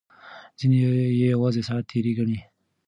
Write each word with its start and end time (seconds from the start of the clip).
ځینې 0.59 0.75
یې 0.83 1.29
یوازې 1.33 1.61
ساعت 1.67 1.83
تېرۍ 1.91 2.13
ګڼي. 2.19 2.37